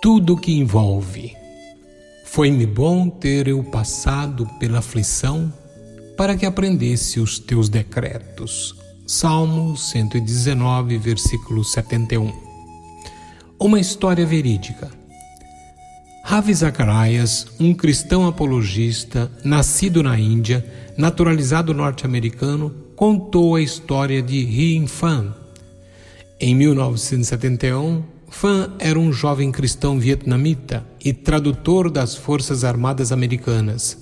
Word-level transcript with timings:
tudo 0.00 0.34
o 0.34 0.36
que 0.36 0.52
envolve. 0.52 1.34
Foi-me 2.24 2.66
bom 2.66 3.08
ter 3.08 3.48
eu 3.48 3.62
passado 3.64 4.46
pela 4.58 4.78
aflição 4.78 5.52
para 6.16 6.36
que 6.36 6.44
aprendesse 6.44 7.18
os 7.20 7.38
teus 7.38 7.68
decretos. 7.68 8.74
Salmo 9.06 9.76
119, 9.76 10.98
versículo 10.98 11.64
71. 11.64 12.32
Uma 13.58 13.80
história 13.80 14.26
verídica. 14.26 14.90
Ravi 16.22 16.52
Zacharias, 16.52 17.46
um 17.60 17.72
cristão 17.72 18.26
apologista, 18.26 19.30
nascido 19.44 20.02
na 20.02 20.18
Índia, 20.18 20.64
naturalizado 20.98 21.72
norte-americano, 21.72 22.74
contou 22.96 23.54
a 23.54 23.62
história 23.62 24.20
de 24.20 24.36
Hien 24.36 24.86
Phan. 24.86 25.32
Em 26.40 26.54
1971, 26.54 28.02
Phan 28.28 28.72
era 28.78 28.98
um 28.98 29.12
jovem 29.12 29.50
cristão 29.50 29.98
vietnamita 29.98 30.86
e 31.04 31.12
tradutor 31.12 31.90
das 31.90 32.14
Forças 32.14 32.64
Armadas 32.64 33.12
Americanas. 33.12 33.98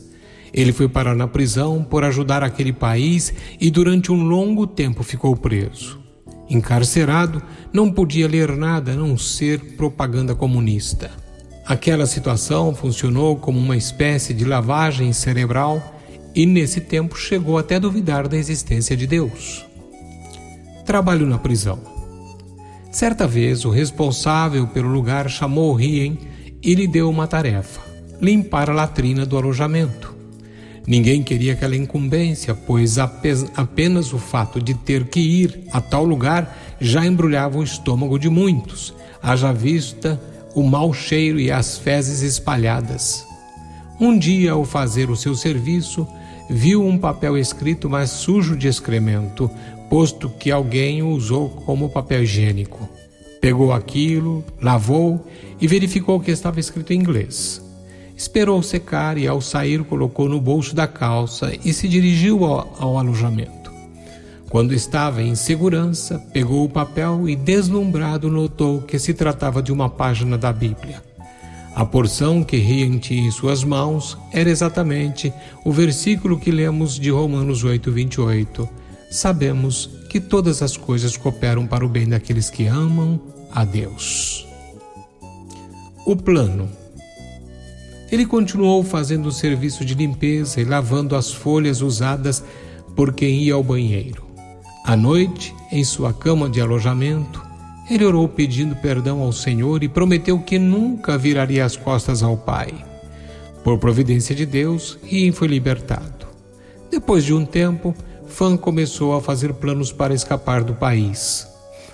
Ele 0.52 0.72
foi 0.72 0.88
parar 0.88 1.14
na 1.14 1.26
prisão 1.26 1.82
por 1.82 2.04
ajudar 2.04 2.42
aquele 2.42 2.72
país 2.72 3.32
e 3.60 3.70
durante 3.70 4.12
um 4.12 4.22
longo 4.22 4.66
tempo 4.66 5.02
ficou 5.02 5.36
preso. 5.36 6.00
Encarcerado, 6.48 7.42
não 7.72 7.90
podia 7.90 8.28
ler 8.28 8.56
nada 8.56 8.92
a 8.92 8.96
não 8.96 9.16
ser 9.16 9.76
propaganda 9.76 10.34
comunista. 10.34 11.10
Aquela 11.66 12.06
situação 12.06 12.74
funcionou 12.74 13.36
como 13.36 13.58
uma 13.58 13.76
espécie 13.76 14.34
de 14.34 14.44
lavagem 14.44 15.12
cerebral 15.12 15.82
e, 16.34 16.44
nesse 16.44 16.80
tempo, 16.80 17.16
chegou 17.16 17.56
até 17.56 17.76
a 17.76 17.80
duvidar 17.80 18.28
da 18.28 18.36
existência 18.36 18.96
de 18.96 19.06
Deus. 19.06 19.64
Trabalho 20.84 21.26
na 21.26 21.38
prisão. 21.38 21.93
Certa 22.94 23.26
vez, 23.26 23.64
o 23.64 23.70
responsável 23.70 24.68
pelo 24.68 24.88
lugar 24.88 25.28
chamou 25.28 25.74
Rien 25.74 26.16
e 26.62 26.76
lhe 26.76 26.86
deu 26.86 27.10
uma 27.10 27.26
tarefa: 27.26 27.80
limpar 28.22 28.70
a 28.70 28.72
latrina 28.72 29.26
do 29.26 29.36
alojamento. 29.36 30.14
Ninguém 30.86 31.20
queria 31.20 31.54
aquela 31.54 31.74
incumbência, 31.74 32.54
pois 32.54 32.96
apenas 32.96 34.12
o 34.12 34.18
fato 34.18 34.62
de 34.62 34.74
ter 34.74 35.08
que 35.08 35.18
ir 35.18 35.64
a 35.72 35.80
tal 35.80 36.04
lugar 36.04 36.56
já 36.80 37.04
embrulhava 37.04 37.58
o 37.58 37.64
estômago 37.64 38.16
de 38.16 38.30
muitos, 38.30 38.94
haja 39.20 39.52
vista 39.52 40.20
o 40.54 40.62
mau 40.62 40.94
cheiro 40.94 41.40
e 41.40 41.50
as 41.50 41.76
fezes 41.76 42.22
espalhadas. 42.22 43.26
Um 44.00 44.16
dia, 44.16 44.52
ao 44.52 44.64
fazer 44.64 45.10
o 45.10 45.16
seu 45.16 45.34
serviço, 45.34 46.06
viu 46.48 46.86
um 46.86 46.96
papel 46.96 47.36
escrito 47.36 47.90
mais 47.90 48.10
sujo 48.10 48.56
de 48.56 48.68
excremento, 48.68 49.50
posto 49.88 50.28
que 50.28 50.50
alguém 50.50 51.02
o 51.02 51.08
usou 51.08 51.48
como 51.48 51.88
papel 51.88 52.22
higiênico. 52.22 52.88
Pegou 53.40 53.72
aquilo, 53.72 54.44
lavou 54.60 55.26
e 55.60 55.66
verificou 55.66 56.18
que 56.20 56.30
estava 56.30 56.60
escrito 56.60 56.92
em 56.92 56.98
inglês. 56.98 57.62
Esperou 58.16 58.62
secar 58.62 59.18
e, 59.18 59.26
ao 59.26 59.40
sair, 59.40 59.82
colocou 59.84 60.28
no 60.28 60.40
bolso 60.40 60.74
da 60.74 60.86
calça 60.86 61.52
e 61.64 61.72
se 61.72 61.88
dirigiu 61.88 62.44
ao, 62.44 62.74
ao 62.78 62.98
alojamento. 62.98 63.72
Quando 64.48 64.72
estava 64.72 65.20
em 65.20 65.34
segurança, 65.34 66.18
pegou 66.32 66.64
o 66.64 66.68
papel 66.68 67.28
e, 67.28 67.34
deslumbrado, 67.34 68.30
notou 68.30 68.82
que 68.82 68.98
se 69.00 69.12
tratava 69.12 69.60
de 69.60 69.72
uma 69.72 69.90
página 69.90 70.38
da 70.38 70.52
Bíblia. 70.52 71.02
A 71.74 71.84
porção 71.84 72.44
que 72.44 72.60
tinha 73.00 73.26
em 73.26 73.30
suas 73.32 73.64
mãos 73.64 74.16
era 74.32 74.48
exatamente 74.48 75.32
o 75.64 75.72
versículo 75.72 76.38
que 76.38 76.52
lemos 76.52 77.00
de 77.00 77.10
Romanos 77.10 77.64
8, 77.64 77.90
28. 77.90 78.83
Sabemos 79.14 79.88
que 80.08 80.18
todas 80.18 80.60
as 80.60 80.76
coisas 80.76 81.16
cooperam 81.16 81.68
para 81.68 81.86
o 81.86 81.88
bem 81.88 82.08
daqueles 82.08 82.50
que 82.50 82.66
amam 82.66 83.20
a 83.48 83.64
Deus. 83.64 84.44
O 86.04 86.16
plano. 86.16 86.68
Ele 88.10 88.26
continuou 88.26 88.82
fazendo 88.82 89.26
o 89.26 89.32
serviço 89.32 89.84
de 89.84 89.94
limpeza 89.94 90.60
e 90.60 90.64
lavando 90.64 91.14
as 91.14 91.32
folhas 91.32 91.80
usadas 91.80 92.42
por 92.96 93.12
quem 93.12 93.44
ia 93.44 93.54
ao 93.54 93.62
banheiro. 93.62 94.24
À 94.84 94.96
noite, 94.96 95.54
em 95.70 95.84
sua 95.84 96.12
cama 96.12 96.50
de 96.50 96.60
alojamento, 96.60 97.40
ele 97.88 98.04
orou 98.04 98.26
pedindo 98.26 98.74
perdão 98.74 99.20
ao 99.20 99.32
Senhor 99.32 99.84
e 99.84 99.88
prometeu 99.88 100.40
que 100.40 100.58
nunca 100.58 101.16
viraria 101.16 101.64
as 101.64 101.76
costas 101.76 102.20
ao 102.20 102.36
Pai. 102.36 102.74
Por 103.62 103.78
providência 103.78 104.34
de 104.34 104.44
Deus, 104.44 104.98
Rien 105.04 105.30
foi 105.30 105.46
libertado. 105.46 106.26
Depois 106.90 107.24
de 107.24 107.32
um 107.32 107.46
tempo, 107.46 107.94
Fan 108.34 108.56
começou 108.56 109.14
a 109.14 109.20
fazer 109.20 109.52
planos 109.54 109.92
para 109.92 110.12
escapar 110.12 110.64
do 110.64 110.74
país. 110.74 111.46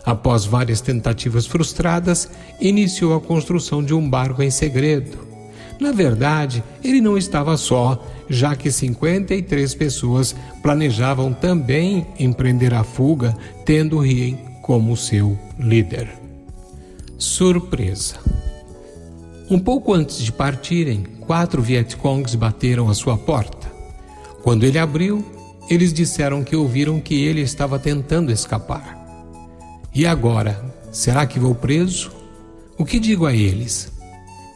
Após 0.07 0.47
várias 0.47 0.81
tentativas 0.81 1.45
frustradas, 1.45 2.31
iniciou 2.59 3.15
a 3.15 3.21
construção 3.21 3.85
de 3.85 3.93
um 3.93 4.09
barco 4.09 4.43
em 4.43 4.51
segredo. 4.51 5.19
Na 5.79 5.93
verdade, 5.93 6.65
ele 6.83 7.03
não 7.03 7.19
estava 7.19 7.59
só 7.59 8.03
já 8.27 8.57
que 8.57 8.73
53 8.73 9.75
pessoas 9.75 10.35
planejavam 10.63 11.35
também 11.35 12.07
empreender 12.19 12.73
a 12.73 12.85
fuga, 12.85 13.37
tendo 13.67 13.99
Rien 13.99 14.39
como 14.63 14.97
seu 14.97 15.39
líder. 15.59 16.09
Surpresa. 17.19 18.17
Um 19.51 19.59
pouco 19.59 19.93
antes 19.93 20.23
de 20.23 20.33
partirem, 20.33 21.05
quatro 21.21 21.61
Vietcongs 21.61 22.35
bateram 22.35 22.89
à 22.89 22.95
sua 22.95 23.19
porta. 23.19 23.71
Quando 24.43 24.65
ele 24.65 24.79
abriu, 24.79 25.23
eles 25.71 25.93
disseram 25.93 26.43
que 26.43 26.57
ouviram 26.57 27.01
que 27.01 27.15
ele 27.23 27.41
estava 27.41 27.79
tentando 27.79 28.33
escapar. 28.33 28.99
E 29.95 30.05
agora, 30.05 30.61
será 30.91 31.25
que 31.25 31.39
vou 31.39 31.55
preso? 31.55 32.11
O 32.77 32.85
que 32.85 32.99
digo 32.99 33.25
a 33.25 33.33
eles? 33.33 33.93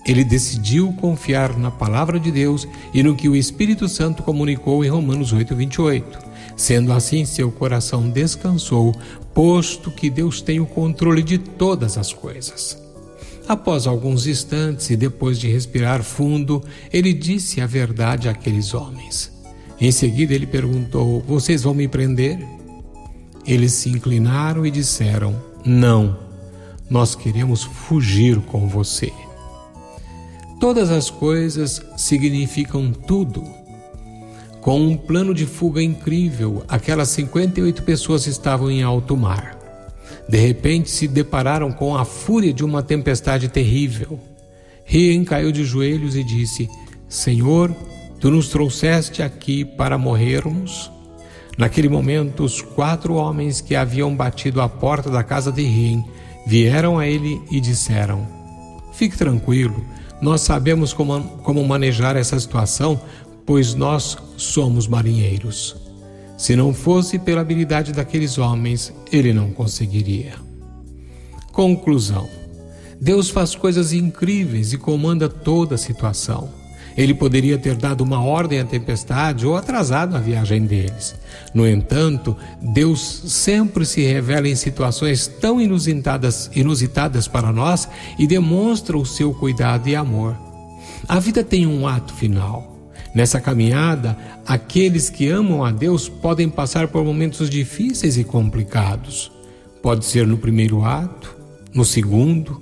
Ele 0.04 0.24
decidiu 0.24 0.92
confiar 0.94 1.56
na 1.56 1.70
palavra 1.70 2.18
de 2.18 2.32
Deus 2.32 2.66
e 2.92 3.02
no 3.02 3.14
que 3.14 3.28
o 3.28 3.36
Espírito 3.36 3.88
Santo 3.88 4.24
comunicou 4.24 4.84
em 4.84 4.88
Romanos 4.88 5.32
8, 5.32 5.54
28. 5.54 6.18
Sendo 6.56 6.92
assim, 6.92 7.24
seu 7.24 7.50
coração 7.50 8.10
descansou, 8.10 8.94
posto 9.32 9.90
que 9.90 10.10
Deus 10.10 10.42
tem 10.42 10.60
o 10.60 10.66
controle 10.66 11.22
de 11.22 11.38
todas 11.38 11.96
as 11.96 12.12
coisas. 12.12 12.76
Após 13.46 13.86
alguns 13.86 14.26
instantes 14.26 14.90
e 14.90 14.96
depois 14.96 15.38
de 15.38 15.48
respirar 15.48 16.02
fundo, 16.02 16.62
ele 16.92 17.12
disse 17.12 17.60
a 17.60 17.66
verdade 17.66 18.28
àqueles 18.28 18.74
homens. 18.74 19.33
Em 19.80 19.90
seguida, 19.90 20.34
ele 20.34 20.46
perguntou: 20.46 21.20
Vocês 21.20 21.62
vão 21.62 21.74
me 21.74 21.88
prender? 21.88 22.38
Eles 23.46 23.72
se 23.72 23.88
inclinaram 23.90 24.64
e 24.64 24.70
disseram: 24.70 25.40
Não, 25.64 26.18
nós 26.88 27.14
queremos 27.14 27.62
fugir 27.62 28.40
com 28.40 28.68
você. 28.68 29.12
Todas 30.60 30.90
as 30.90 31.10
coisas 31.10 31.82
significam 31.96 32.92
tudo. 32.92 33.44
Com 34.60 34.80
um 34.80 34.96
plano 34.96 35.34
de 35.34 35.44
fuga 35.44 35.82
incrível, 35.82 36.64
aquelas 36.66 37.10
58 37.10 37.82
pessoas 37.82 38.26
estavam 38.26 38.70
em 38.70 38.82
alto 38.82 39.14
mar. 39.14 39.58
De 40.26 40.38
repente 40.38 40.90
se 40.90 41.06
depararam 41.06 41.70
com 41.70 41.94
a 41.94 42.04
fúria 42.04 42.52
de 42.52 42.64
uma 42.64 42.82
tempestade 42.82 43.48
terrível. 43.48 44.18
Rien 44.86 45.22
caiu 45.24 45.52
de 45.52 45.64
joelhos 45.64 46.16
e 46.16 46.24
disse: 46.24 46.68
Senhor, 47.08 47.74
tu 48.24 48.30
nos 48.30 48.48
trouxeste 48.48 49.22
aqui 49.22 49.66
para 49.66 49.98
morrermos? 49.98 50.90
Naquele 51.58 51.90
momento, 51.90 52.42
os 52.42 52.62
quatro 52.62 53.16
homens 53.16 53.60
que 53.60 53.74
haviam 53.74 54.16
batido 54.16 54.62
à 54.62 54.68
porta 54.68 55.10
da 55.10 55.22
casa 55.22 55.52
de 55.52 55.60
Rien 55.60 56.02
vieram 56.46 56.98
a 56.98 57.06
ele 57.06 57.38
e 57.50 57.60
disseram: 57.60 58.26
Fique 58.94 59.14
tranquilo, 59.14 59.84
nós 60.22 60.40
sabemos 60.40 60.94
como, 60.94 61.20
como 61.42 61.62
manejar 61.68 62.16
essa 62.16 62.40
situação, 62.40 62.98
pois 63.44 63.74
nós 63.74 64.16
somos 64.38 64.88
marinheiros. 64.88 65.76
Se 66.38 66.56
não 66.56 66.72
fosse 66.72 67.18
pela 67.18 67.42
habilidade 67.42 67.92
daqueles 67.92 68.38
homens, 68.38 68.90
ele 69.12 69.34
não 69.34 69.50
conseguiria. 69.50 70.32
Conclusão: 71.52 72.26
Deus 72.98 73.28
faz 73.28 73.54
coisas 73.54 73.92
incríveis 73.92 74.72
e 74.72 74.78
comanda 74.78 75.28
toda 75.28 75.74
a 75.74 75.78
situação. 75.78 76.63
Ele 76.96 77.12
poderia 77.12 77.58
ter 77.58 77.74
dado 77.74 78.02
uma 78.02 78.22
ordem 78.22 78.60
à 78.60 78.64
tempestade 78.64 79.46
ou 79.46 79.56
atrasado 79.56 80.16
a 80.16 80.20
viagem 80.20 80.64
deles. 80.64 81.14
No 81.52 81.68
entanto, 81.68 82.36
Deus 82.60 83.00
sempre 83.26 83.84
se 83.84 84.02
revela 84.02 84.48
em 84.48 84.54
situações 84.54 85.26
tão 85.26 85.60
inusitadas, 85.60 86.50
inusitadas 86.54 87.26
para 87.26 87.52
nós 87.52 87.88
e 88.18 88.26
demonstra 88.26 88.96
o 88.96 89.04
seu 89.04 89.34
cuidado 89.34 89.88
e 89.88 89.96
amor. 89.96 90.36
A 91.08 91.18
vida 91.18 91.42
tem 91.42 91.66
um 91.66 91.86
ato 91.86 92.14
final. 92.14 92.72
Nessa 93.14 93.40
caminhada, 93.40 94.16
aqueles 94.46 95.08
que 95.08 95.28
amam 95.28 95.64
a 95.64 95.70
Deus 95.70 96.08
podem 96.08 96.48
passar 96.48 96.88
por 96.88 97.04
momentos 97.04 97.48
difíceis 97.48 98.16
e 98.16 98.24
complicados. 98.24 99.30
Pode 99.80 100.04
ser 100.04 100.26
no 100.26 100.36
primeiro 100.36 100.84
ato, 100.84 101.36
no 101.72 101.84
segundo, 101.84 102.60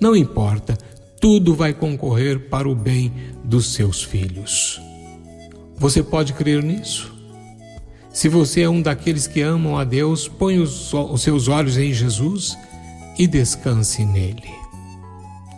não 0.00 0.14
importa, 0.14 0.78
tudo 1.20 1.54
vai 1.54 1.72
concorrer 1.72 2.48
para 2.48 2.68
o 2.68 2.74
bem 2.74 3.12
dos 3.44 3.74
seus 3.74 4.02
filhos. 4.02 4.80
Você 5.76 6.02
pode 6.02 6.32
crer 6.32 6.62
nisso? 6.62 7.14
Se 8.12 8.28
você 8.28 8.62
é 8.62 8.68
um 8.68 8.82
daqueles 8.82 9.26
que 9.26 9.40
amam 9.40 9.76
a 9.76 9.84
Deus, 9.84 10.26
ponha 10.26 10.62
os, 10.62 10.92
os 10.92 11.22
seus 11.22 11.46
olhos 11.46 11.76
em 11.78 11.92
Jesus 11.92 12.58
e 13.18 13.26
descanse 13.26 14.04
nele. 14.04 14.50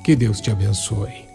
Que 0.04 0.14
Deus 0.14 0.40
te 0.40 0.50
abençoe. 0.50 1.29